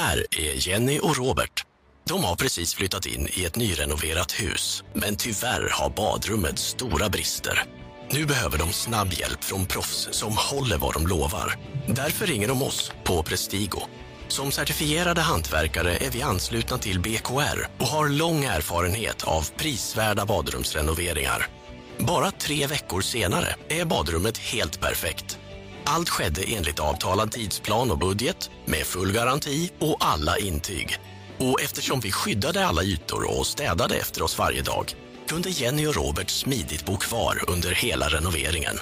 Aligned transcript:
Här 0.00 0.26
är 0.30 0.68
Jenny 0.68 0.98
och 0.98 1.16
Robert. 1.16 1.64
De 2.08 2.24
har 2.24 2.36
precis 2.36 2.74
flyttat 2.74 3.06
in 3.06 3.28
i 3.32 3.44
ett 3.44 3.56
nyrenoverat 3.56 4.32
hus, 4.32 4.84
men 4.94 5.16
tyvärr 5.16 5.68
har 5.72 5.90
badrummet 5.90 6.58
stora 6.58 7.08
brister. 7.08 7.64
Nu 8.10 8.26
behöver 8.26 8.58
de 8.58 8.72
snabb 8.72 9.12
hjälp 9.12 9.44
från 9.44 9.66
proffs 9.66 10.08
som 10.10 10.36
håller 10.36 10.78
vad 10.78 10.94
de 10.94 11.06
lovar. 11.06 11.54
Därför 11.88 12.26
ringer 12.26 12.48
de 12.48 12.62
oss 12.62 12.92
på 13.04 13.22
Prestigo. 13.22 13.80
Som 14.28 14.52
certifierade 14.52 15.20
hantverkare 15.20 15.96
är 15.96 16.10
vi 16.10 16.22
anslutna 16.22 16.78
till 16.78 17.00
BKR 17.00 17.68
och 17.78 17.86
har 17.86 18.08
lång 18.08 18.44
erfarenhet 18.44 19.24
av 19.24 19.50
prisvärda 19.56 20.26
badrumsrenoveringar. 20.26 21.46
Bara 21.98 22.30
tre 22.30 22.66
veckor 22.66 23.00
senare 23.00 23.54
är 23.68 23.84
badrummet 23.84 24.38
helt 24.38 24.80
perfekt. 24.80 25.38
Allt 25.96 26.08
skedde 26.08 26.42
enligt 26.56 26.80
avtalad 26.80 27.32
tidsplan 27.32 27.90
och 27.90 27.98
budget 27.98 28.50
med 28.64 28.78
full 28.78 29.12
garanti 29.12 29.70
och 29.78 29.96
alla 30.00 30.38
intyg. 30.38 30.98
Och 31.38 31.60
eftersom 31.60 32.00
vi 32.00 32.12
skyddade 32.12 32.66
alla 32.66 32.82
ytor 32.82 33.38
och 33.38 33.46
städade 33.46 33.94
efter 33.96 34.22
oss 34.22 34.38
varje 34.38 34.62
dag 34.62 34.94
kunde 35.28 35.48
Jenny 35.48 35.86
och 35.86 35.96
Robert 35.96 36.30
smidigt 36.30 36.86
bo 36.86 36.96
kvar 36.96 37.44
under 37.48 37.70
hela 37.70 38.06
renoveringen. 38.06 38.74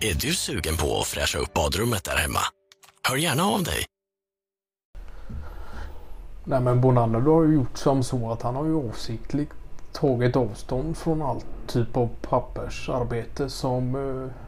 Är 0.00 0.14
du 0.14 0.34
sugen 0.34 0.76
på 0.76 1.00
att 1.00 1.06
fräscha 1.06 1.38
upp 1.38 1.52
badrummet 1.54 2.04
där 2.04 2.16
hemma? 2.16 2.40
Hör 3.08 3.16
gärna 3.16 3.44
av 3.44 3.62
dig. 3.62 3.84
Nej 6.44 6.60
men 6.60 6.80
Bonander 6.80 7.20
har 7.20 7.44
ju 7.44 7.54
gjort 7.54 7.78
som 7.78 8.04
så 8.04 8.32
att 8.32 8.42
han 8.42 8.56
har 8.56 8.64
ju 8.64 8.88
avsiktligt 8.88 9.52
tagit 9.92 10.36
avstånd 10.36 10.96
från 10.96 11.22
all 11.22 11.42
typ 11.66 11.96
av 11.96 12.08
pappersarbete 12.22 13.50
som 13.50 13.94
eh, 13.94 14.47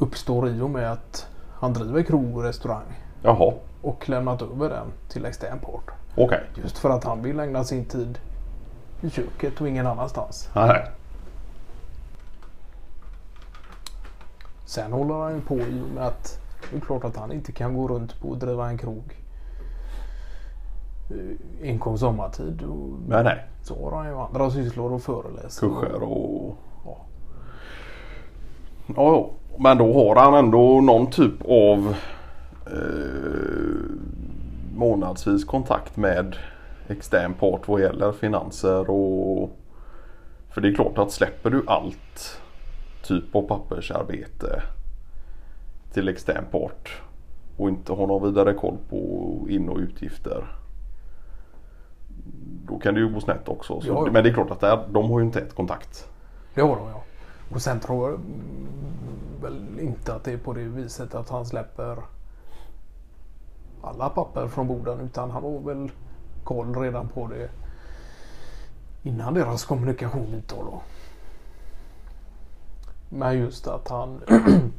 uppstår 0.00 0.48
i 0.48 0.60
och 0.60 0.70
med 0.70 0.92
att 0.92 1.28
han 1.54 1.72
driver 1.72 2.02
krog 2.02 2.36
och 2.36 2.42
restaurang 2.42 3.00
Jaha, 3.22 3.52
och 3.82 4.08
lämnat 4.08 4.42
över 4.42 4.68
den 4.68 4.86
till 5.08 5.24
extern 5.24 5.58
part. 5.58 5.90
okej. 6.16 6.42
Just 6.62 6.78
för 6.78 6.90
att 6.90 7.04
han 7.04 7.22
vill 7.22 7.40
ägna 7.40 7.64
sin 7.64 7.84
tid 7.84 8.18
i 9.00 9.10
köket 9.10 9.60
och 9.60 9.68
ingen 9.68 9.86
annanstans. 9.86 10.48
Nej. 10.54 10.90
Sen 14.64 14.92
håller 14.92 15.14
han 15.14 15.34
ju 15.34 15.40
på 15.40 15.54
i 15.54 15.82
och 15.82 15.94
med 15.94 16.06
att 16.06 16.40
det 16.70 16.76
är 16.76 16.80
klart 16.80 17.04
att 17.04 17.16
han 17.16 17.32
inte 17.32 17.52
kan 17.52 17.76
gå 17.76 17.88
runt 17.88 18.20
på 18.20 18.28
och 18.28 18.38
driva 18.38 18.68
en 18.68 18.78
krog 18.78 19.16
eh, 21.10 21.70
enkom 21.70 21.98
sommartid. 21.98 22.62
Och 22.62 22.88
Nej, 23.08 23.24
nej. 23.24 23.46
så 23.62 23.84
har 23.90 23.96
han 23.96 24.06
ju 24.06 24.14
andra 24.18 24.50
sysslor 24.50 24.92
och 24.92 25.02
föreläser. 25.02 25.60
Kurser 25.68 26.02
och... 26.02 26.56
Ja. 26.84 26.96
Ja, 28.86 28.94
ja. 28.96 29.30
Men 29.58 29.78
då 29.78 29.92
har 29.92 30.16
han 30.16 30.34
ändå 30.44 30.80
någon 30.80 31.10
typ 31.10 31.42
av 31.44 31.96
eh, 32.66 33.90
månadsvis 34.74 35.44
kontakt 35.44 35.96
med 35.96 36.36
extern 36.88 37.34
part 37.34 37.68
vad 37.68 37.80
gäller 37.80 38.12
finanser 38.12 38.90
och... 38.90 39.50
För 40.48 40.60
det 40.60 40.68
är 40.68 40.74
klart 40.74 40.98
att 40.98 41.12
släpper 41.12 41.50
du 41.50 41.62
allt 41.66 42.40
typ 43.02 43.36
av 43.36 43.42
pappersarbete 43.42 44.62
till 45.92 46.08
extern 46.08 46.44
part 46.50 47.02
och 47.56 47.68
inte 47.68 47.92
har 47.92 48.06
någon 48.06 48.28
vidare 48.28 48.54
koll 48.54 48.76
på 48.88 49.46
in 49.48 49.68
och 49.68 49.78
utgifter. 49.78 50.44
Då 52.68 52.78
kan 52.78 52.94
det 52.94 53.00
ju 53.00 53.08
gå 53.08 53.20
snett 53.20 53.48
också. 53.48 53.80
Så, 53.80 53.88
Ja, 53.88 54.02
ja. 54.06 54.12
Men 54.12 54.24
det 54.24 54.30
är 54.30 54.34
klart 54.34 54.50
att 54.50 54.60
där, 54.60 54.78
de 54.90 55.10
har 55.10 55.20
ju 55.20 55.26
inte 55.26 55.40
ett 55.40 55.54
kontakt. 55.54 56.08
Det 56.54 56.60
har 56.60 56.76
de 56.76 56.88
ja. 56.88 57.02
Och 57.50 57.62
sen 57.62 57.80
tror 57.80 58.10
jag 58.10 58.20
väl 59.42 59.80
inte 59.80 60.14
att 60.14 60.24
det 60.24 60.32
är 60.32 60.38
på 60.38 60.52
det 60.52 60.64
viset 60.64 61.14
att 61.14 61.28
han 61.28 61.46
släpper 61.46 61.98
alla 63.82 64.08
papper 64.08 64.48
från 64.48 64.66
borden 64.66 65.00
utan 65.00 65.30
han 65.30 65.42
har 65.42 65.60
väl 65.60 65.90
koll 66.44 66.74
redan 66.74 67.08
på 67.08 67.26
det 67.26 67.50
innan 69.02 69.34
deras 69.34 69.64
kommunikation 69.64 70.34
utgår 70.34 70.64
då. 70.64 70.82
Men 73.08 73.38
just 73.38 73.66
att 73.66 73.88
han 73.88 74.22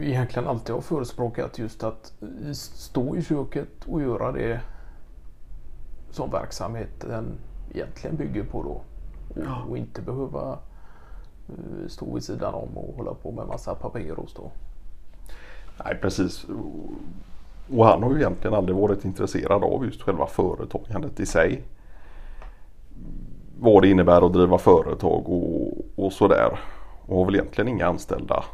egentligen 0.00 0.48
alltid 0.48 0.74
har 0.74 0.82
förespråkat 0.82 1.58
just 1.58 1.82
att 1.82 2.12
stå 2.52 3.16
i 3.16 3.22
köket 3.22 3.84
och 3.86 4.02
göra 4.02 4.32
det 4.32 4.60
som 6.10 6.30
verksamheten 6.30 7.38
egentligen 7.74 8.16
bygger 8.16 8.44
på 8.44 8.62
då. 8.62 8.80
Och, 9.36 9.70
och 9.70 9.78
inte 9.78 10.02
behöva 10.02 10.58
eh, 11.48 11.88
stå 11.88 12.14
vid 12.14 12.24
sidan 12.24 12.54
om 12.54 12.78
och 12.78 12.96
hålla 12.96 13.14
på 13.14 13.32
med 13.32 13.46
massa 13.46 13.74
paperos 13.74 14.34
då. 14.34 14.50
Nej 15.84 15.98
precis. 16.02 16.46
Och 17.70 17.86
han 17.86 18.02
har 18.02 18.10
ju 18.10 18.16
egentligen 18.16 18.54
aldrig 18.54 18.76
varit 18.76 19.04
intresserad 19.04 19.64
av 19.64 19.84
just 19.84 20.02
själva 20.02 20.26
företagandet 20.26 21.20
i 21.20 21.26
sig. 21.26 21.62
Vad 23.60 23.82
det 23.82 23.88
innebär 23.88 24.26
att 24.26 24.32
driva 24.32 24.58
företag 24.58 25.28
och, 25.28 25.72
och 25.96 26.12
sådär. 26.12 26.58
Och 27.06 27.18
har 27.18 27.24
väl 27.24 27.34
egentligen 27.34 27.68
inga 27.68 27.86
anställda. 27.86 28.44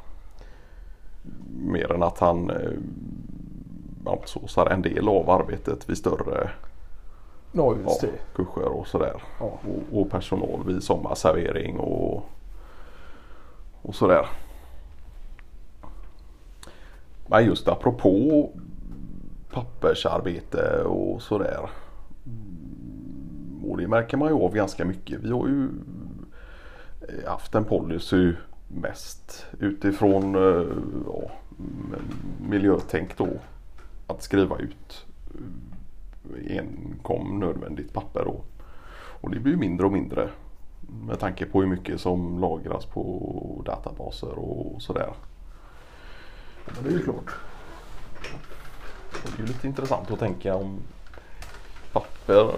Mer 1.61 1.93
än 1.93 2.03
att 2.03 2.19
han 2.19 2.51
eh, 2.51 2.73
outsourcar 4.05 4.67
en 4.67 4.83
del 4.83 5.09
av 5.09 5.31
arbetet 5.31 5.91
vid 5.91 5.97
större 5.97 6.51
Ja 7.53 7.75
ja, 7.75 7.77
just 7.83 8.01
det. 8.01 8.11
kurser 8.35 8.69
och 8.69 8.87
sådär. 8.87 9.23
Ja. 9.41 9.45
Och, 9.45 10.01
och 10.01 10.11
personal 10.11 10.65
vid 10.67 10.83
sommarservering 10.83 11.79
och, 11.79 12.25
och 13.83 13.95
sådär. 13.95 14.27
Men 17.27 17.45
just 17.45 17.69
apropå 17.69 18.51
pappersarbete 19.51 20.83
och 20.83 21.23
sådär. 21.23 21.71
Och 23.65 23.77
det 23.77 23.89
märker 23.89 24.17
man 24.17 24.29
ju 24.29 24.35
av 24.35 24.55
ganska 24.55 24.85
mycket. 24.85 25.21
Vi 25.21 25.31
har 25.31 25.49
ju 25.49 25.69
eh, 27.09 27.31
haft 27.31 27.55
en 27.55 27.65
policy 27.65 28.33
mest 28.69 29.47
utifrån 29.59 30.35
eh, 30.35 30.67
ja, 31.07 31.31
miljötänk 32.41 33.17
då. 33.17 33.29
Att 34.07 34.23
skriva 34.23 34.59
ut 34.59 35.07
eh, 35.35 35.41
enkom 36.49 37.39
nödvändigt 37.41 37.93
papper 37.93 38.25
då. 38.25 38.41
Och 39.21 39.31
det 39.31 39.41
blir 39.41 39.53
ju 39.53 39.59
mindre 39.59 39.87
och 39.87 39.93
mindre. 39.93 40.29
Med 41.07 41.19
tanke 41.19 41.47
på 41.47 41.61
hur 41.61 41.69
mycket 41.69 42.01
som 42.01 42.39
lagras 42.39 42.85
på 42.85 43.63
databaser 43.67 44.39
och 44.39 44.83
sådär. 44.83 45.13
Men 46.67 46.85
det 46.85 46.91
är 46.91 46.93
ju 46.93 47.03
klart. 47.03 47.35
Det 49.13 49.35
är 49.35 49.39
ju 49.39 49.47
lite 49.47 49.67
intressant 49.67 50.11
att 50.11 50.19
tänka 50.19 50.57
om 50.57 50.79
papper. 51.93 52.57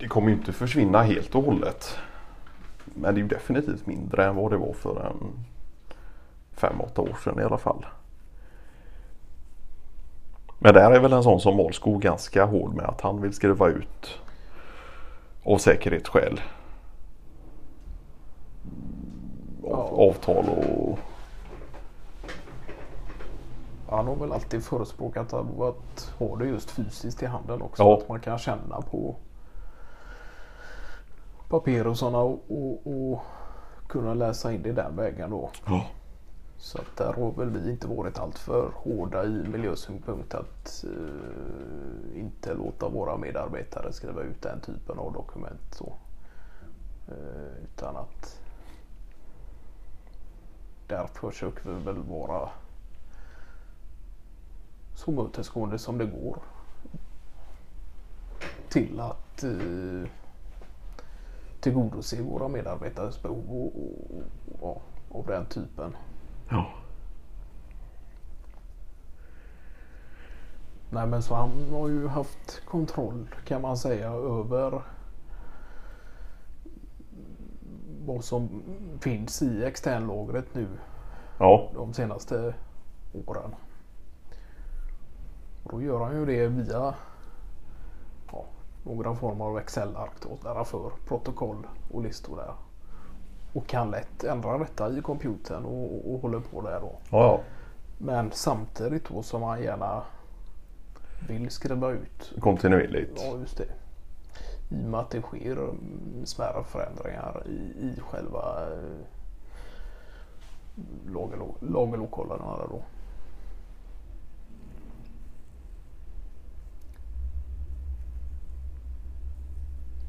Det 0.00 0.08
kommer 0.08 0.28
ju 0.28 0.34
inte 0.34 0.52
försvinna 0.52 1.02
helt 1.02 1.34
och 1.34 1.44
hållet. 1.44 1.98
Men 2.84 3.14
det 3.14 3.20
är 3.20 3.22
ju 3.22 3.28
definitivt 3.28 3.86
mindre 3.86 4.26
än 4.26 4.36
vad 4.36 4.50
det 4.50 4.56
var 4.56 4.72
för 4.72 5.06
en 5.06 5.44
fem, 6.52 6.80
åtta 6.80 7.02
år 7.02 7.16
sedan 7.24 7.40
i 7.40 7.42
alla 7.42 7.58
fall. 7.58 7.86
Men 10.64 10.74
där 10.74 10.90
är 10.90 11.00
väl 11.00 11.12
en 11.12 11.22
sån 11.22 11.40
som 11.40 11.56
Målskog 11.56 12.02
ganska 12.02 12.44
hård 12.44 12.74
med 12.74 12.84
att 12.86 13.00
han 13.00 13.20
vill 13.20 13.32
skriva 13.32 13.68
ut 13.68 14.18
av 15.44 15.58
säkerhetsskäl. 15.58 16.40
Av, 19.64 20.00
avtal 20.00 20.44
och 20.48 20.98
Han 23.90 24.06
har 24.06 24.16
väl 24.16 24.32
alltid 24.32 24.64
förespråkat 24.64 25.32
att 25.32 26.14
ha 26.18 26.36
det 26.36 26.46
just 26.46 26.70
fysiskt 26.70 27.22
i 27.22 27.26
handen 27.26 27.62
också. 27.62 27.82
Ja. 27.82 27.98
Att 27.98 28.08
man 28.08 28.20
kan 28.20 28.38
känna 28.38 28.80
på 28.80 29.16
papirosarna 31.48 32.18
och, 32.18 32.44
och, 32.48 32.86
och 32.86 33.20
kunna 33.88 34.14
läsa 34.14 34.52
in 34.52 34.62
det 34.62 34.72
den 34.72 34.96
vägen 34.96 35.30
då. 35.30 35.50
ja. 35.66 35.84
Så 36.58 36.78
att 36.78 36.96
där 36.96 37.12
har 37.12 37.32
väl 37.32 37.50
vi 37.50 37.70
inte 37.70 37.86
varit 37.86 38.18
alltför 38.18 38.72
hårda 38.74 39.24
i 39.24 39.28
miljösynpunkt 39.28 40.34
att 40.34 40.84
eh, 40.84 42.20
inte 42.20 42.54
låta 42.54 42.88
våra 42.88 43.16
medarbetare 43.16 43.92
skriva 43.92 44.22
ut 44.22 44.42
den 44.42 44.60
typen 44.60 44.98
av 44.98 45.12
dokument. 45.12 45.60
Så. 45.70 45.92
Eh, 47.08 47.64
utan 47.64 47.96
att 47.96 48.40
där 50.86 51.06
försöker 51.06 51.70
vi 51.70 51.84
väl 51.84 51.98
vara 51.98 52.48
så 54.94 55.10
mötesgående 55.10 55.78
som 55.78 55.98
det 55.98 56.06
går 56.06 56.38
till 58.68 59.00
att 59.00 59.42
eh, 59.42 60.10
tillgodose 61.60 62.22
våra 62.22 62.48
medarbetares 62.48 63.22
behov 63.22 63.50
och, 63.50 63.66
och, 63.66 64.60
och, 64.60 64.82
och, 65.08 65.20
av 65.20 65.26
den 65.26 65.46
typen 65.46 65.96
ja. 66.48 66.66
Nej 70.90 71.06
men 71.06 71.22
så 71.22 71.34
han 71.34 71.70
har 71.72 71.88
ju 71.88 72.08
haft 72.08 72.62
kontroll 72.64 73.28
kan 73.46 73.62
man 73.62 73.76
säga 73.76 74.10
över 74.10 74.82
vad 78.06 78.24
som 78.24 78.62
finns 79.00 79.42
i 79.42 79.64
externlagret 79.64 80.54
nu 80.54 80.68
Ja, 81.38 81.70
de 81.74 81.92
senaste 81.94 82.54
åren. 83.26 83.54
Och 85.64 85.70
då 85.70 85.82
gör 85.82 86.00
han 86.00 86.16
ju 86.16 86.26
det 86.26 86.48
via 86.48 86.94
ja, 88.32 88.44
några 88.82 89.14
former 89.14 89.44
av 89.44 89.58
Excel-ark 89.58 90.66
för 90.66 90.90
protokoll 91.06 91.66
och 91.92 92.02
listor 92.02 92.36
där. 92.36 92.54
Och 93.54 93.66
kan 93.66 93.90
lätt 93.90 94.24
ändra 94.24 94.58
detta 94.58 94.98
i 94.98 95.00
computern 95.02 95.64
och, 95.64 96.14
och 96.14 96.20
håller 96.20 96.40
på 96.40 96.60
där 96.60 96.80
då. 96.80 96.92
ja. 97.10 97.40
Men 97.98 98.30
samtidigt 98.32 99.08
då 99.08 99.22
som 99.22 99.42
han 99.42 99.62
gärna 99.62 100.02
vill 101.28 101.50
skriva 101.50 101.90
ut. 101.90 102.32
kontinuerligt. 102.40 103.20
Ja 103.24 103.38
just 103.38 103.56
det. 103.58 103.64
I 104.70 104.84
och 104.86 104.90
med 104.90 105.00
att 105.00 105.10
det 105.10 105.22
sker 105.22 105.74
smärre 106.24 106.64
förändringar 106.64 107.42
i, 107.46 107.50
i 107.86 108.00
själva 108.10 108.66
eh, 108.72 109.00
lagerlo- 111.06 111.56
lagerlokalerna 111.60 112.56
då. 112.70 112.82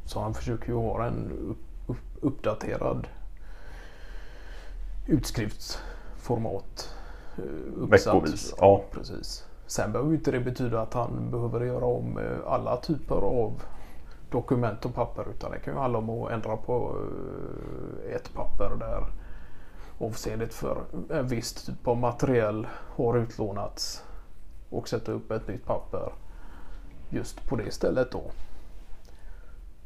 Så 0.05 0.19
han 0.21 0.33
försöker 0.33 0.67
ju 0.67 0.75
ha 0.75 1.05
en 1.05 1.31
upp, 1.31 1.57
upp, 1.87 1.97
uppdaterad 2.21 3.07
utskriftsformat. 5.07 6.95
eh. 7.37 7.43
Veckovis. 7.89 8.53
Ja, 8.57 8.83
Precis. 8.91 9.45
Sen 9.67 9.91
behöver 9.91 10.13
inte 10.13 10.31
det 10.31 10.39
betyda 10.39 10.81
att 10.81 10.93
han 10.93 11.31
behöver 11.31 11.65
göra 11.65 11.85
om 11.85 12.17
eh, 12.17 12.51
alla 12.53 12.77
typer 12.77 13.15
av 13.15 13.63
dokument 14.31 14.85
och 14.85 14.93
papper 14.93 15.25
utan 15.35 15.51
det 15.51 15.59
kan 15.59 15.73
ju 15.73 15.79
handla 15.79 15.99
om 15.99 16.09
att 16.09 16.31
ändra 16.31 16.57
på 16.57 16.97
eh, 18.05 18.15
ett 18.15 18.33
papper 18.33 18.71
där 18.79 19.05
avseendet 19.99 20.53
för 20.53 20.77
en 21.09 21.27
viss 21.27 21.53
typ 21.53 21.87
av 21.87 21.97
materiell 21.97 22.67
har 22.95 23.17
utlånats 23.17 24.03
och 24.69 24.87
sätta 24.89 25.11
upp 25.11 25.31
ett 25.31 25.47
nytt 25.47 25.65
papper 25.65 26.13
just 27.09 27.47
på 27.47 27.55
det 27.55 27.71
stället 27.71 28.11
då. 28.11 28.23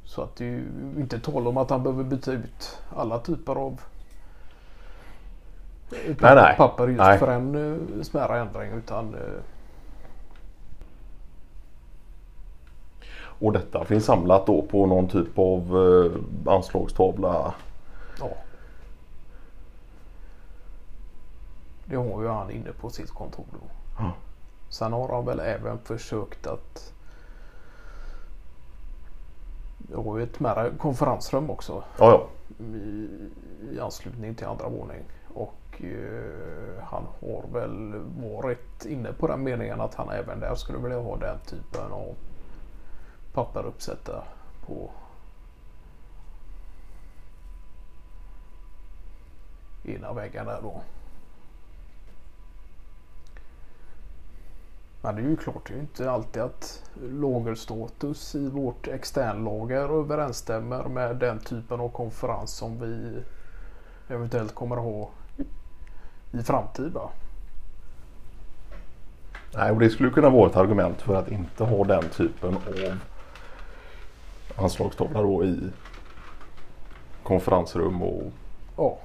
Så 0.04 0.22
att 0.22 0.36
det 0.36 0.46
är 0.46 0.50
ju 0.50 0.66
inte 0.98 1.20
tal 1.20 1.48
om 1.48 1.58
att 1.58 1.70
han 1.70 1.84
behöver 1.84 2.04
byta 2.04 2.32
ut 2.32 2.82
alla 2.96 3.20
typer 3.20 3.56
av 3.56 3.82
Nej, 5.92 6.36
nej. 6.36 6.56
papper 6.58 6.88
just 6.88 7.00
Nej. 7.00 7.18
för 7.18 7.32
en 7.32 7.56
uh, 7.56 8.02
smärre 8.04 8.40
ändring 8.40 8.72
utan 8.72 9.14
eh, 9.14 9.42
och 13.42 13.54
detta 13.54 13.86
finns 13.86 14.06
samlat 14.06 14.46
då 14.46 14.62
på 14.62 14.86
någon 14.86 15.08
typ 15.08 15.40
av 15.40 15.78
eh, 15.78 16.54
anslagstavla. 16.54 17.54
Ja. 18.20 18.30
Det 21.86 21.96
har 21.96 22.22
ju 22.22 22.28
han 22.28 22.52
inne 22.52 22.72
på 22.72 22.90
sitt 22.90 23.12
kontor 23.12 23.46
då. 23.52 23.70
Ja. 23.98 24.12
Sen 24.70 24.94
har 24.94 25.10
han 25.10 25.26
väl 25.26 25.40
även 25.40 25.80
försökt 25.80 26.48
att 26.48 26.94
Jag 29.92 30.04
har 30.04 30.18
ju 30.18 30.24
ett 30.24 30.40
mindre 30.40 30.72
konferensrum 30.78 31.50
också 31.50 31.84
Ja, 31.98 32.28
ja. 32.58 32.66
i, 32.66 33.08
i 33.72 33.80
anslutning 33.80 34.36
till 34.36 34.48
andra 34.48 34.70
våning. 34.70 35.04
Och 35.34 35.69
eh, 35.82 36.84
han 36.84 37.08
har 37.22 37.44
väl 37.54 37.94
varit 38.32 38.86
inne 38.86 39.14
på 39.14 39.28
den 39.28 39.44
meningen 39.44 39.82
att 39.82 39.96
han 39.96 40.10
även 40.10 40.40
där 40.40 40.56
skulle 40.56 40.80
vilja 40.80 41.00
ha 41.00 41.18
den 41.18 41.40
typen 41.40 41.92
av 41.92 42.16
papper 43.34 43.66
uppsatta 43.66 44.24
på 44.66 44.92
ena 49.84 50.14
väggen 50.14 50.46
där 50.46 50.60
då. 50.62 50.82
Men 55.02 55.16
det 55.16 55.22
är 55.22 55.26
ju 55.26 55.38
klart, 55.38 55.68
det 55.68 55.74
är 55.74 55.76
ju 55.76 55.82
inte 55.82 56.12
alltid 56.12 56.42
att 56.42 56.84
lagerstatus 57.02 58.36
i 58.36 58.50
vårt 58.50 58.88
externlager 58.88 60.00
överensstämmer 60.00 60.84
med 60.84 61.16
den 61.16 61.40
typen 61.40 61.80
av 61.80 61.90
konferens 61.90 62.52
som 62.52 62.80
vi 62.80 63.24
eventuellt 64.08 64.56
kommer 64.56 64.78
att 64.78 64.84
ha 64.84 65.10
i 66.32 66.44
framtid. 66.44 66.94
Va? 66.94 67.10
Nej, 69.56 69.72
och 69.72 69.80
det 69.80 69.90
skulle 69.90 70.10
kunna 70.10 70.30
vara 70.30 70.50
ett 70.50 70.56
argument 70.56 71.02
för 71.02 71.16
att 71.16 71.32
inte 71.32 71.64
ha 71.64 71.84
den 71.84 72.04
typen 72.10 72.56
av 72.56 72.98
anslagstavla 74.56 75.22
då 75.22 75.44
i 75.44 75.60
konferensrum 77.24 78.02
och 78.02 78.24
Ja. 78.78 78.98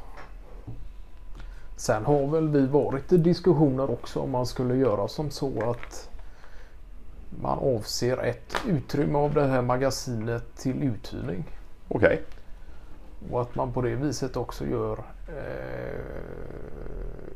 Sen 1.77 2.05
har 2.05 2.27
väl 2.27 2.49
vi 2.49 2.67
varit 2.67 3.13
i 3.13 3.17
diskussioner 3.17 3.91
också 3.91 4.21
om 4.21 4.31
man 4.31 4.47
skulle 4.47 4.77
göra 4.77 5.09
som 5.09 5.31
så 5.31 5.71
att 5.71 6.11
man 7.41 7.59
avser 7.59 8.19
ett 8.19 8.55
utrymme 8.69 9.19
av 9.19 9.35
det 9.35 9.47
här 9.47 9.63
magasinet 9.63 10.57
till 10.57 10.83
uthyrning. 10.83 11.45
okej. 11.89 12.23
Och 13.31 13.43
att 13.43 13.55
man 13.55 13.73
på 13.73 13.83
det 13.83 13.95
viset 13.95 14.37
också 14.37 14.67
gör 14.67 14.99
eh, 15.29 16.01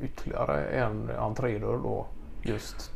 ytterligare 0.01 0.67
en 0.67 1.11
entrédörr 1.19 1.79
då 1.83 2.07
just 2.43 2.91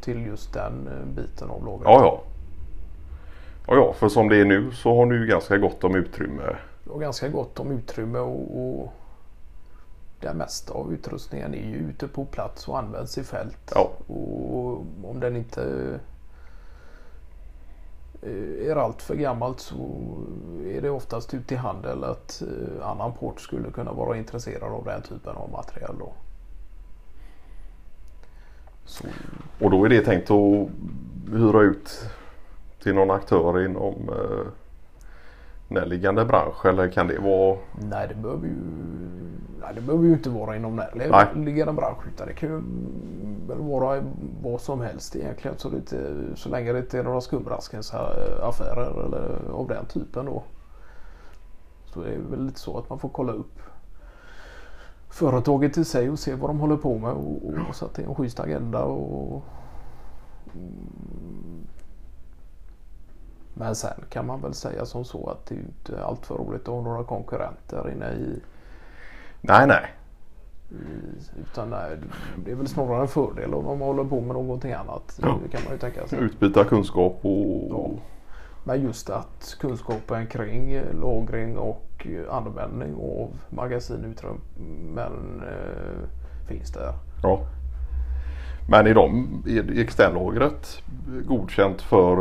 till 0.00 0.26
just 0.26 0.54
den 0.54 0.88
eh, 0.88 1.06
biten 1.06 1.50
av 1.50 1.64
lagret. 1.64 1.84
Ja, 1.84 2.00
ja. 2.00 2.22
Ja, 3.66 3.74
ja, 3.76 3.92
för 3.92 4.08
som 4.08 4.28
det 4.28 4.36
är 4.36 4.44
nu 4.44 4.72
så 4.72 4.96
har 4.96 5.12
ju 5.12 5.26
ganska 5.26 5.58
gott 5.58 5.84
om 5.84 5.94
utrymme. 5.94 6.56
Och 6.88 7.00
ganska 7.00 7.28
gott 7.28 7.60
om 7.60 7.70
utrymme 7.70 8.18
och, 8.18 8.80
och 8.80 8.92
det 10.20 10.34
mesta 10.34 10.72
av 10.72 10.92
utrustningen 10.92 11.54
är 11.54 11.68
ju 11.68 11.76
ute 11.76 12.08
på 12.08 12.24
plats 12.24 12.68
och 12.68 12.78
används 12.78 13.18
i 13.18 13.24
fält. 13.24 13.72
Ja. 13.74 13.90
Och 14.06 14.84
om 15.04 15.20
den 15.20 15.36
inte 15.36 15.62
eh, 18.22 18.68
är 18.70 18.76
allt 18.76 19.02
för 19.02 19.14
gammalt 19.14 19.60
så 19.60 19.76
är 20.66 20.80
det 20.80 20.90
oftast 20.90 21.34
ute 21.34 21.54
i 21.54 21.56
handel 21.56 22.04
att 22.04 22.42
eh, 22.42 22.88
annan 22.88 23.12
port 23.12 23.40
skulle 23.40 23.70
kunna 23.70 23.92
vara 23.92 24.16
intresserad 24.16 24.72
av 24.72 24.84
den 24.84 25.02
typen 25.02 25.36
av 25.36 25.50
material. 25.50 25.96
Då. 25.98 26.12
Så, 28.90 29.04
Och 29.60 29.70
då 29.70 29.84
är 29.84 29.88
det 29.88 30.00
tänkt 30.00 30.30
att 30.30 30.68
hyra 31.32 31.62
ut 31.62 32.10
till 32.82 32.94
någon 32.94 33.10
aktör 33.10 33.64
inom 33.64 34.08
eh, 34.08 34.46
närliggande 35.68 36.24
bransch 36.24 36.66
eller 36.66 36.90
kan 36.90 37.06
det 37.06 37.18
vara? 37.18 37.58
nej, 37.90 38.08
det 38.08 38.14
behöver 38.14 38.46
ju, 38.46 38.54
nej, 39.60 39.74
det 39.74 39.80
behöver 39.80 40.04
ju 40.04 40.12
inte 40.12 40.30
vara 40.30 40.56
inom 40.56 40.76
närliggande 40.76 41.72
bransch 41.72 42.06
utan 42.14 42.26
det 42.26 42.32
kan 42.32 42.48
ju 42.48 42.62
vara 43.56 44.02
vad 44.42 44.60
som 44.60 44.80
helst 44.80 45.16
egentligen 45.16 45.58
så, 45.58 45.68
inte, 45.68 46.14
så 46.34 46.48
länge 46.48 46.72
det 46.72 46.78
inte 46.78 46.98
är 46.98 47.02
några 47.02 47.20
skumraskens 47.20 47.90
här 47.90 48.40
affärer 48.42 49.06
eller 49.06 49.52
av 49.52 49.68
den 49.68 49.84
typen 49.86 50.26
då. 50.26 50.42
Så 51.84 52.00
det 52.00 52.10
är 52.10 52.18
väl 52.30 52.44
lite 52.46 52.60
så 52.60 52.78
att 52.78 52.90
man 52.90 52.98
får 52.98 53.08
kolla 53.08 53.32
upp 53.32 53.58
företaget 55.10 55.78
i 55.78 55.84
sig 55.84 56.10
och 56.10 56.18
se 56.18 56.34
vad 56.34 56.50
de 56.50 56.60
håller 56.60 56.76
på 56.76 56.98
med 56.98 57.10
och, 57.10 57.44
och, 57.46 57.54
och 57.68 57.74
så 57.74 57.84
att 57.84 57.94
det 57.94 58.02
är 58.02 58.06
en 58.06 58.14
schysst 58.14 58.40
agenda. 58.40 58.84
Och, 58.84 59.42
Mm. 60.54 61.66
men 63.54 63.74
sen 63.74 64.04
kan 64.10 64.26
man 64.26 64.40
väl 64.40 64.54
säga 64.54 64.86
som 64.86 65.04
så 65.04 65.26
att 65.30 65.46
det 65.46 65.54
är 65.54 65.56
ju 65.58 65.64
inte 65.64 66.04
allt 66.04 66.26
för 66.26 66.34
roligt 66.34 66.60
att 66.60 66.74
ha 66.74 66.80
några 66.82 67.04
konkurrenter 67.04 67.90
inne 67.92 68.10
i 68.12 68.40
Nej, 69.40 69.66
nej. 69.66 69.94
utan 71.40 71.70
nej, 71.70 71.96
det 72.44 72.50
är 72.50 72.54
väl 72.54 72.68
snarare 72.68 73.00
en 73.02 73.08
fördel 73.08 73.54
om 73.54 73.64
de 73.64 73.80
håller 73.80 74.04
på 74.04 74.20
med 74.20 74.34
någonting 74.34 74.72
annat. 74.72 75.18
Ja. 75.22 75.38
Det 75.42 75.48
kan 75.48 75.60
man 75.64 75.72
ju 75.72 75.78
tänka 75.78 76.06
sig. 76.06 76.18
Utbyta 76.18 76.64
kunskap 76.64 77.18
och 77.22 77.66
Ja. 77.70 77.90
Men 78.70 78.82
just 78.82 79.10
att 79.10 79.56
kunskapen 79.60 80.26
kring 80.26 80.80
lagring 81.00 81.58
och 81.58 82.06
användning 82.30 82.94
av 82.94 83.30
magasinutrymmen 83.48 85.42
eh, 85.42 86.48
finns 86.48 86.72
där. 86.72 86.92
Ja. 87.22 87.40
Men 88.68 88.86
är 88.86 88.94
de 88.94 89.42
är 89.48 89.80
externlagret 89.80 90.82
godkänt 91.26 91.82
för 91.82 92.20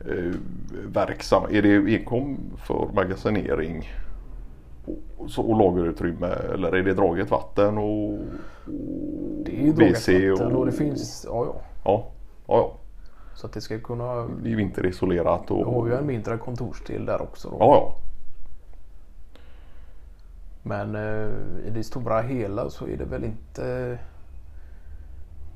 eh, 0.00 0.34
verksam? 0.86 1.42
Är 1.50 1.62
det 1.62 1.96
enkom 1.96 2.38
för 2.56 2.88
magasinering 2.94 3.90
och, 5.16 5.28
och 5.36 5.56
lagerutrymme 5.56 6.28
eller 6.54 6.72
är 6.72 6.82
det 6.82 6.94
draget 6.94 7.30
vatten 7.30 7.78
och, 7.78 8.12
och 8.12 8.18
Det 9.44 9.68
är 9.68 9.72
draget 9.72 10.08
vatten 10.08 10.56
och 10.56 10.66
det 10.66 10.72
finns, 10.72 11.26
ja 11.28 11.46
ja. 11.46 11.60
Ja, 11.84 12.06
ja, 12.46 12.54
ja. 12.56 12.78
Så 13.42 13.46
att 13.46 13.52
det 13.52 13.60
ska 13.60 13.80
kunna, 13.80 14.14
Det 14.14 14.48
är 14.48 14.50
ju 14.50 14.56
vinterisolerat 14.56 15.42
vi 15.48 15.54
har 15.54 15.64
och 15.64 15.88
ju 15.88 15.94
en 15.94 16.06
mindre 16.06 16.38
kontorsdel 16.38 17.06
där 17.06 17.22
också. 17.22 17.50
Då. 17.50 17.56
ja, 17.60 17.66
ja. 17.66 17.96
Men 20.62 20.94
eh, 20.94 21.66
i 21.66 21.70
det 21.70 21.84
stora 21.84 22.20
hela 22.20 22.70
så 22.70 22.86
är 22.86 22.96
det 22.96 23.04
väl 23.04 23.24
inte 23.24 23.98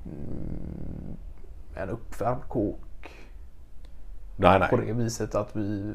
mm, 0.05 1.17
en 1.75 1.89
uppvärmd 1.91 2.49
kåk 2.49 3.11
Nej, 4.37 4.69
på 4.71 4.77
nej. 4.77 4.87
det 4.87 4.93
viset 4.93 5.35
att 5.35 5.57
vi, 5.57 5.95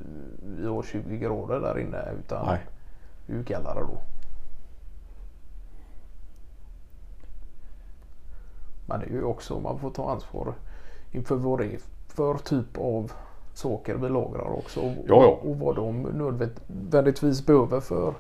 vi 0.57 0.67
har 0.67 0.83
20 0.83 1.17
grader 1.17 1.60
där 1.60 1.79
inne. 1.79 2.12
Utan 2.19 2.45
nej. 2.45 2.60
Det 3.27 3.33
är 3.33 3.38
ju 3.38 3.43
kallare 3.43 3.79
då. 3.79 4.01
Men 8.86 9.00
det 9.00 9.05
är 9.05 9.10
ju 9.10 9.24
också 9.24 9.60
man 9.60 9.79
får 9.79 9.91
ta 9.91 10.12
ansvar 10.12 10.53
inför 11.12 11.36
vad 11.36 11.60
det 11.60 11.65
är 11.65 11.80
för 12.08 12.38
typ 12.38 12.77
av 12.77 13.12
saker 13.53 13.96
vi 13.96 14.10
lagrar 14.10 14.58
också. 14.58 14.80
Och, 14.80 14.91
Ja, 15.08 15.24
ja. 15.24 15.39
och 15.44 15.58
vad 15.60 15.75
de 15.75 16.01
nödvändigtvis 16.01 17.46
behöver 17.46 17.80
för 17.80 18.13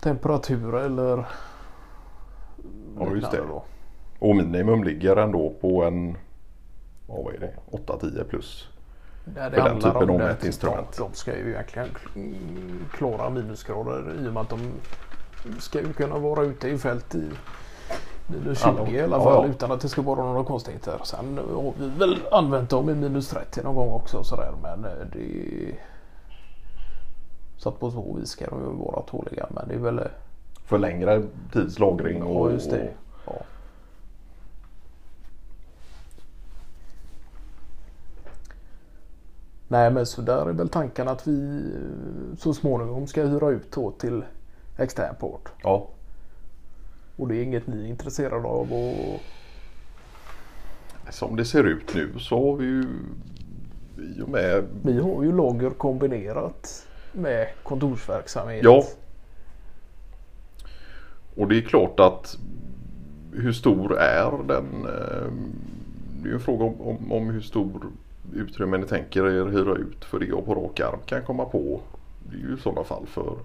temperatur 0.00 0.74
eller 0.76 1.26
Ja, 2.98 3.14
just 3.14 3.30
det. 3.30 3.36
Då. 3.48 3.64
Och 4.18 4.36
minimum 4.36 4.84
ligger 4.84 5.16
ändå 5.16 5.54
på 5.60 5.84
en 5.84 6.16
vad 7.06 7.34
är 7.34 7.38
det? 7.38 7.52
8-10 7.70 8.24
plus. 8.24 8.68
Där 9.24 9.50
För 9.50 9.56
den 9.56 9.80
typen 9.80 10.10
av 10.10 10.18
mätinstrument. 10.18 10.96
De, 10.96 11.02
de 11.02 11.12
ska 11.14 11.36
ju 11.36 11.50
egentligen 11.50 11.88
mm, 12.14 12.84
klara 12.92 13.30
minusgrader 13.30 14.14
i 14.20 14.28
och 14.28 14.32
med 14.32 14.40
att 14.40 14.50
de 14.50 14.60
ska 15.58 15.80
ju 15.80 15.92
kunna 15.92 16.18
vara 16.18 16.42
ute 16.42 16.68
i 16.68 16.78
fält 16.78 17.14
i 17.14 17.30
20 18.28 18.54
Ja, 18.64 18.88
i 18.88 19.00
alla 19.00 19.16
ja, 19.16 19.24
fall 19.24 19.44
ja. 19.44 19.50
utan 19.50 19.72
att 19.72 19.80
det 19.80 19.88
ska 19.88 20.02
vara 20.02 20.24
några 20.24 20.44
konstigheter. 20.44 21.00
Sen 21.04 21.38
har 21.38 21.72
vi 21.78 21.88
väl 21.88 22.18
använt 22.30 22.70
dem 22.70 22.90
i 22.90 22.94
minus 22.94 23.28
30 23.28 23.62
någon 23.62 23.74
gång 23.74 23.90
också 23.92 24.24
sådär 24.24 24.52
men 24.62 24.84
eh, 24.84 24.90
det 25.12 25.74
så 27.56 27.68
att 27.68 27.80
på 27.80 27.90
så 27.90 28.12
vis 28.12 28.28
ska 28.28 28.46
de 28.46 28.60
ju 28.60 28.84
vara 28.84 29.02
tåliga 29.02 29.46
men 29.50 29.68
det 29.68 29.74
är 29.74 29.78
väl 29.78 29.98
eh, 29.98 30.04
För 30.64 30.78
längre 30.78 31.22
tids 31.52 31.78
lagring. 31.78 32.18
Ja 32.18 32.24
Och, 32.24 32.52
just 32.52 32.70
det. 32.70 32.90
Ja. 33.26 33.32
Nej 39.68 39.90
men 39.90 40.06
så 40.06 40.22
där 40.22 40.46
är 40.48 40.52
väl 40.52 40.68
tanken 40.68 41.08
att 41.08 41.26
vi 41.26 41.56
eh, 41.74 42.36
så 42.38 42.54
småningom 42.54 43.06
ska 43.06 43.22
hyra 43.22 43.48
ut 43.50 43.72
då 43.72 43.90
till 43.90 44.24
externport. 44.76 45.52
Ja, 45.62 45.88
Och 47.16 47.28
det 47.28 47.36
är 47.36 47.42
inget 47.42 47.66
ni 47.66 47.84
är 47.84 47.86
intresserade 47.88 48.48
av 48.48 48.72
och 48.72 49.20
som 51.10 51.36
det 51.36 51.44
ser 51.44 51.64
ut 51.64 51.94
nu 51.94 52.18
så 52.18 52.50
har 52.50 52.56
vi 52.56 52.64
ju 52.64 52.84
i 54.16 54.20
och 54.22 54.28
med 54.28 54.64
vi 54.82 55.00
har 55.00 55.22
ju 55.22 55.36
lager 55.36 55.70
kombinerat 55.70 56.86
med 57.12 57.48
kontorsverksamhet. 57.62 58.64
Ja. 58.64 58.84
Och 61.36 61.48
det 61.48 61.56
är 61.58 61.62
klart 61.62 62.00
att 62.00 62.38
hur 63.32 63.52
stor 63.52 63.98
är 63.98 64.30
den? 64.48 64.66
eh, 64.84 65.32
Det 66.22 66.28
är 66.28 66.28
ju 66.28 66.34
en 66.34 66.40
fråga 66.40 66.64
om, 66.64 66.80
om, 66.80 67.12
om 67.12 67.30
hur 67.30 67.40
stor 67.40 67.86
utrymme 68.34 68.78
ni 68.78 68.86
tänker 68.86 69.26
er 69.26 69.46
hyra 69.46 69.74
ut 69.74 70.04
för 70.04 70.18
det 70.18 70.32
och 70.32 70.46
på 70.46 70.54
rak 70.54 70.80
arm 70.80 70.98
kan 71.06 71.22
komma 71.22 71.44
på. 71.44 71.80
Det 72.30 72.36
är 72.36 72.48
ju 72.48 72.54
i 72.54 72.60
sådana 72.60 72.84
fall 72.84 73.06
för 73.06 73.36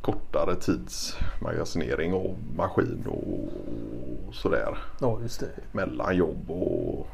kortare 0.00 0.54
tids 0.56 1.16
magasinering 1.42 2.12
av 2.14 2.36
maskin 2.56 3.06
och 3.06 4.34
sådär 4.34 4.78
Ja 5.00 5.18
just 5.22 5.40
det. 5.40 5.50
mellan 5.72 6.16
jobb 6.16 6.50
och 6.50 7.06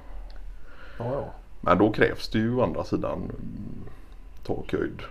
Ja, 0.99 1.13
ja. 1.13 1.25
men 1.61 1.79
då 1.79 1.93
krävs 1.93 2.29
det 2.29 2.39
ju 2.39 2.55
å 2.57 2.63
andra 2.63 2.85
sidan 2.85 3.33
takhöjd. 4.47 5.03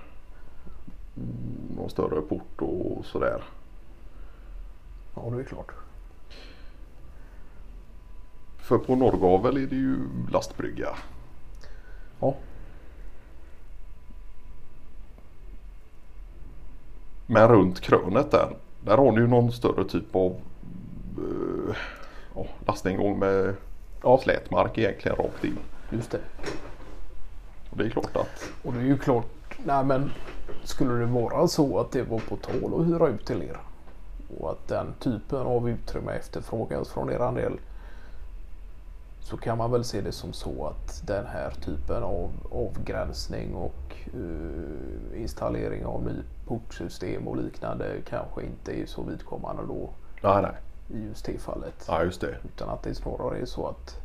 Någon 1.77 1.89
större 1.89 2.22
port 2.22 2.62
och 2.62 3.06
sådär. 3.06 3.44
ja 5.15 5.22
det 5.36 5.39
är 5.39 5.44
klart. 5.44 5.72
För 8.58 8.77
på 8.77 8.96
Norrgavel 8.96 9.58
är 9.58 9.68
det 9.68 9.75
ju 9.75 9.98
lastbrygga. 10.32 10.89
Ja. 12.20 12.36
Men 17.25 17.48
runt 17.48 17.80
krönet 17.80 18.32
där. 18.32 18.50
Där 18.82 18.98
har 18.98 19.12
ni 19.12 19.20
ju 19.20 19.27
någon 19.27 19.51
större 19.51 19.86
typ 19.86 20.15
av 20.15 20.36
eh, 21.18 21.75
lastningsgång 22.68 23.20
med 23.20 23.56
Ja. 24.03 24.20
slätmark 24.24 24.77
egentligen 24.77 25.18
rakt 25.18 25.44
in. 25.44 25.58
Just 25.89 26.12
det. 26.12 26.20
Och 27.70 27.77
det 27.77 27.86
är 27.86 27.89
klart 27.89 28.15
att 28.15 28.50
Och 28.63 28.74
det 28.74 28.80
är 28.80 28.84
ju 28.84 28.98
klart, 28.98 29.25
nej 29.65 29.86
men 29.86 30.12
skulle 30.63 30.94
det 30.94 31.06
vara 31.06 31.48
så 31.48 31.80
att 31.80 31.92
det 31.92 32.03
var 32.03 32.20
på 32.20 32.36
tal 32.36 32.82
att 32.82 32.88
hyra 32.88 33.08
ut 33.08 33.25
till 33.25 33.42
er 33.44 33.58
och 34.39 34.51
att 34.51 34.68
den 34.68 34.94
typen 35.00 35.39
av 35.39 35.70
utrymme 35.70 36.12
efterfrågas 36.12 36.89
från 36.89 37.10
er 37.10 37.36
del 37.36 37.60
så 39.20 39.38
kan 39.38 39.58
man 39.58 39.72
väl 39.72 39.84
se 39.84 40.01
det 40.01 40.12
som 40.12 40.34
så 40.34 40.68
att 40.68 41.08
den 41.08 41.25
här 41.25 41.51
typen 41.51 42.03
av 42.03 42.32
avgränsning 42.51 43.56
och 43.56 43.96
eh, 44.13 44.83
installering 45.24 45.86
av 45.86 46.03
ny 46.03 46.15
portsystem 46.48 47.27
och 47.27 47.38
liknande 47.38 48.01
kanske 48.10 48.44
inte 48.44 48.82
är 48.82 48.86
så 48.86 49.03
vidkommande 49.03 49.63
då 49.68 49.89
nej 50.22 50.42
nej. 50.42 50.51
i 51.00 51.08
just 51.08 51.25
det 51.25 51.42
fallet. 51.42 51.86
Ja 51.88 52.03
just 52.03 52.22
det. 52.22 52.36
Utan 52.44 52.70
att 52.70 52.84
det 52.84 52.96
snarare 52.96 53.38
är 53.38 53.46
så 53.46 53.68
att 53.68 53.98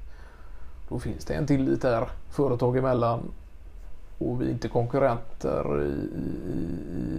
då 0.89 0.99
finns 0.99 1.25
det 1.25 1.35
en 1.35 1.47
tillit 1.47 1.83
där 1.83 2.09
företag 2.31 2.77
emellan 2.77 3.21
och 4.19 4.41
vi 4.41 4.47
är 4.47 4.51
inte 4.51 4.69
konkurrenter 4.69 5.83
i, 5.83 5.91
i, 6.19 6.29
i, 6.93 7.19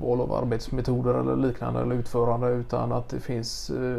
val 0.00 0.20
av 0.20 0.32
arbetsmetoder 0.32 1.14
eller 1.14 1.36
liknande 1.36 1.80
eller 1.80 1.94
utförande 1.94 2.48
utan 2.48 2.92
att 2.92 3.08
det 3.08 3.20
finns 3.20 3.70
eh, 3.70 3.96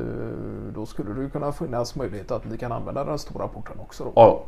då 0.73 0.85
skulle 0.85 1.13
det 1.13 1.29
kunna 1.29 1.51
finnas 1.51 1.95
möjlighet 1.95 2.31
att 2.31 2.45
ni 2.45 2.57
kan 2.57 2.71
använda 2.71 3.05
den 3.05 3.19
stora 3.19 3.47
porten 3.47 3.79
också. 3.79 4.03
Då. 4.03 4.11
Ja. 4.15 4.43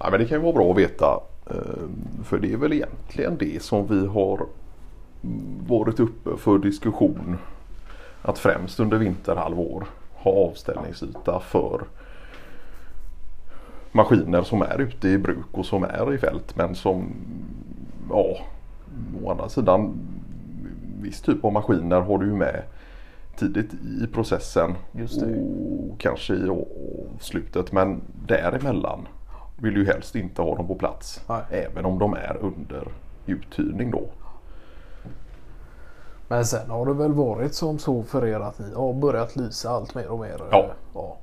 Nej, 0.00 0.10
men 0.10 0.20
det 0.20 0.26
kan 0.26 0.38
ju 0.38 0.42
vara 0.42 0.52
bra 0.52 0.70
att 0.70 0.78
veta. 0.78 1.20
eh, 1.50 1.88
För 2.24 2.38
det 2.38 2.52
är 2.52 2.56
väl 2.56 2.72
egentligen 2.72 3.36
det 3.38 3.62
som 3.62 3.86
vi 3.86 4.06
har 4.06 4.46
varit 5.68 6.00
uppe 6.00 6.36
för 6.36 6.58
diskussion. 6.58 7.36
Att 8.22 8.38
främst 8.38 8.80
under 8.80 8.96
vinterhalvår 8.98 9.86
ha 10.14 10.32
avställningsyta 10.32 11.40
för 11.40 11.82
maskiner 13.92 14.42
som 14.42 14.62
är 14.62 14.80
ute 14.80 15.08
i 15.08 15.18
bruk 15.18 15.46
och 15.52 15.66
som 15.66 15.84
är 15.84 16.14
i 16.14 16.18
fält 16.18 16.56
men 16.56 16.74
som 16.74 17.12
ja, 18.10 18.36
å 19.24 19.30
andra 19.30 19.48
sidan 19.48 19.94
viss 21.02 21.20
typ 21.20 21.44
av 21.44 21.52
maskiner 21.52 22.00
har 22.00 22.18
du 22.18 22.26
ju 22.26 22.34
med 22.34 22.62
tidigt 23.36 23.74
i 24.02 24.06
processen 24.12 24.74
Just 24.92 25.20
det. 25.20 25.26
och 25.90 26.00
kanske 26.00 26.34
i 26.34 26.64
slutet 27.20 27.72
men 27.72 28.00
däremellan 28.26 29.08
vill 29.56 29.76
ju 29.76 29.86
helst 29.86 30.14
inte 30.14 30.42
ha 30.42 30.56
dem 30.56 30.66
på 30.66 30.74
plats 30.74 31.20
Nej. 31.28 31.42
även 31.50 31.84
om 31.84 31.98
de 31.98 32.14
är 32.14 32.36
under 32.40 32.88
uthyrning 33.26 33.90
då. 33.90 34.08
Men 36.28 36.44
sen 36.46 36.70
har 36.70 36.86
det 36.86 36.92
väl 36.92 37.12
varit 37.12 37.54
som 37.54 37.78
så 37.78 38.02
för 38.02 38.26
er 38.26 38.40
att 38.40 38.58
ni 38.58 38.74
har 38.74 38.92
börjat 38.92 39.36
lysa 39.36 39.70
allt 39.70 39.94
mer 39.94 40.08
och 40.08 40.20
mer. 40.20 40.42
Ja. 40.50 40.70
ja. 40.94 41.16